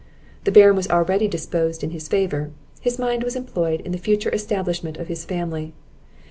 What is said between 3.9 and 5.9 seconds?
the future establishment of his family.